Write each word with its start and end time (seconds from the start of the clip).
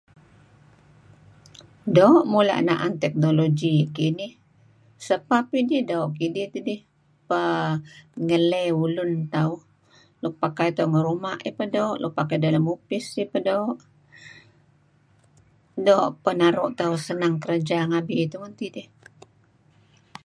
Doo' 1.95 2.25
mula' 2.31 2.59
na'an 2.67 2.93
technology 3.03 3.73
kinih. 3.95 4.33
Sapeh 5.05 5.41
pidih 5.49 5.83
doo' 5.89 6.13
kidih 6.17 6.47
tidih 6.53 6.81
peh 7.27 7.73
ngeley 8.25 8.67
ulun 8.83 9.11
tauh. 9.33 9.61
Luk 10.21 10.35
pakai 10.41 10.69
tauh 10.75 10.89
ngi 10.91 11.01
ruma' 11.07 11.41
eh 11.47 11.53
peh 11.57 11.69
doo', 11.75 11.99
luk 12.01 12.13
pakai 12.17 12.37
tauh 12.37 12.49
ngi 12.51 12.55
lem 12.57 12.67
upis 12.75 13.05
peh 13.31 13.43
doo', 13.47 13.79
doo' 15.85 16.11
peh 16.23 16.35
naru' 16.39 16.75
tauh 16.79 16.97
senang 17.07 17.35
kerja 17.43 17.77
ngabi 17.91 18.15
tungen 18.31 18.53
tidih. 18.59 18.87